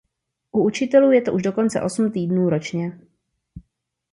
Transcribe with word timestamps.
U 0.51 0.63
učitelů 0.63 1.11
je 1.11 1.21
to 1.21 1.33
už 1.33 1.41
dokonce 1.41 1.81
osm 1.81 2.11
týdnů 2.11 2.49
ročně. 2.49 2.99